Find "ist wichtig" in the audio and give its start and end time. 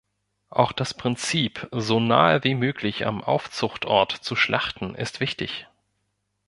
4.95-5.67